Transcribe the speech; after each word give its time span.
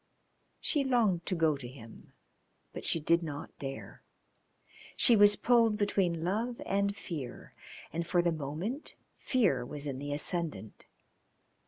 She 0.59 0.83
longed 0.83 1.27
to 1.27 1.35
go 1.35 1.55
to 1.55 1.67
him, 1.67 2.13
but 2.73 2.85
she 2.85 2.99
did 2.99 3.21
not 3.21 3.55
dare. 3.59 4.01
She 4.97 5.15
was 5.15 5.35
pulled 5.35 5.77
between 5.77 6.23
love 6.23 6.59
and 6.65 6.95
fear, 6.95 7.53
and 7.93 8.07
for 8.07 8.23
the 8.23 8.31
moment 8.31 8.95
fear 9.15 9.63
was 9.63 9.85
in 9.85 9.99
the 9.99 10.11
ascendant. 10.11 10.87